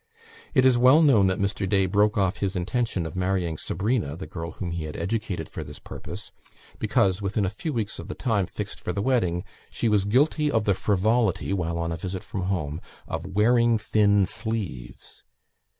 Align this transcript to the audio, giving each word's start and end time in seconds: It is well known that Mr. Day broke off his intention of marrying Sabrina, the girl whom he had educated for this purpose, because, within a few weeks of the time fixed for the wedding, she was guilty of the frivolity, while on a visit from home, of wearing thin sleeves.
It 0.55 0.65
is 0.65 0.79
well 0.79 1.03
known 1.03 1.27
that 1.27 1.37
Mr. 1.37 1.69
Day 1.69 1.85
broke 1.85 2.17
off 2.17 2.37
his 2.37 2.55
intention 2.55 3.05
of 3.05 3.15
marrying 3.15 3.59
Sabrina, 3.59 4.15
the 4.15 4.25
girl 4.25 4.53
whom 4.53 4.71
he 4.71 4.85
had 4.85 4.97
educated 4.97 5.47
for 5.47 5.63
this 5.63 5.77
purpose, 5.77 6.31
because, 6.79 7.21
within 7.21 7.45
a 7.45 7.51
few 7.51 7.71
weeks 7.71 7.99
of 7.99 8.07
the 8.07 8.15
time 8.15 8.47
fixed 8.47 8.79
for 8.79 8.93
the 8.93 9.01
wedding, 9.03 9.43
she 9.69 9.87
was 9.87 10.05
guilty 10.05 10.49
of 10.49 10.65
the 10.65 10.73
frivolity, 10.73 11.53
while 11.53 11.77
on 11.77 11.91
a 11.91 11.97
visit 11.97 12.23
from 12.23 12.41
home, 12.45 12.81
of 13.07 13.27
wearing 13.27 13.77
thin 13.77 14.25
sleeves. 14.25 15.21